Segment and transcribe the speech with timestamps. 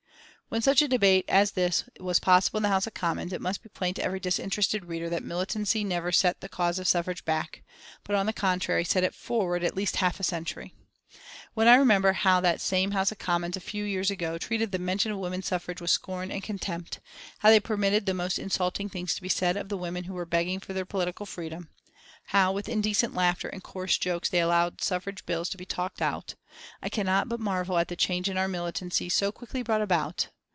[0.51, 3.63] When such a debate as this was possible in the House of Commons, it must
[3.63, 7.63] be plain to every disinterested reader that militancy never set the cause of suffrage back,
[8.03, 10.75] but on the contrary, set it forward at least half a century.
[11.53, 14.77] When I remember how that same House of Commons, a few years ago, treated the
[14.77, 16.99] mention of woman suffrage with scorn and contempt,
[17.37, 20.25] how they permitted the most insulting things to be said of the women who were
[20.25, 21.69] begging for their political freedom,
[22.25, 26.35] how, with indecent laughter and coarse jokes they allowed suffrage bills to be talked out,
[26.83, 30.27] I cannot but marvel at the change our militancy so quickly brought about.